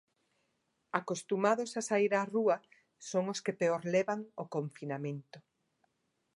[0.99, 2.57] Acostumados a saír á rúa,
[3.09, 5.37] son os que peor levan o confinamento.